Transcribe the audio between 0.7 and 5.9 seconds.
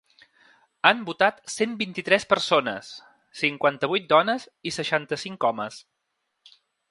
Han votat cent vint-i-tres persones! cinquanta-vuit dones i seixanta-cinc homes.